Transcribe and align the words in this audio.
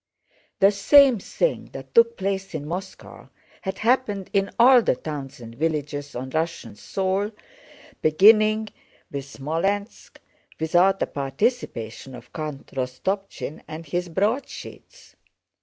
The 0.61 0.71
same 0.71 1.19
thing 1.19 1.65
that 1.73 1.93
took 1.93 2.17
place 2.17 2.55
in 2.55 2.65
Moscow 2.65 3.29
had 3.61 3.77
happened 3.77 4.31
in 4.33 4.49
all 4.57 4.81
the 4.81 4.95
towns 4.95 5.39
and 5.39 5.53
villages 5.53 6.15
on 6.15 6.31
Russian 6.31 6.73
soil 6.75 7.31
beginning 8.01 8.69
with 9.11 9.25
Smolénsk, 9.25 10.17
without 10.59 10.99
the 11.01 11.05
participation 11.05 12.15
of 12.15 12.33
Count 12.33 12.65
Rostopchín 12.73 13.61
and 13.67 13.85
his 13.85 14.09
broadsheets. 14.09 15.15